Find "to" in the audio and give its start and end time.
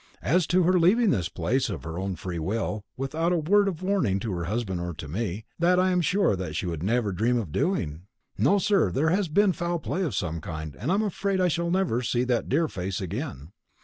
0.47-0.63, 4.21-4.31, 4.95-5.07